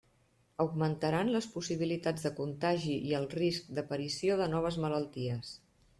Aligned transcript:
Augmentaran 0.63 1.29
les 1.35 1.47
possibilitats 1.57 2.25
de 2.27 2.31
contagi 2.41 2.95
i 3.11 3.15
el 3.19 3.27
risc 3.37 3.69
d'aparició 3.81 4.39
de 4.41 4.49
noves 4.55 4.85
malalties. 4.87 5.55